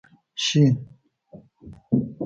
شي، 0.45 0.63